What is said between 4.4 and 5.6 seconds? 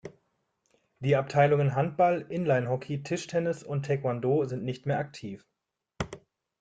sind nicht mehr aktiv.